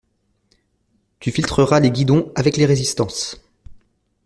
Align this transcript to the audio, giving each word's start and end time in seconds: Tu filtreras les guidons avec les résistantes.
Tu 1.19 1.29
filtreras 1.29 1.79
les 1.79 1.91
guidons 1.91 2.31
avec 2.35 2.57
les 2.57 2.65
résistantes. 2.65 3.39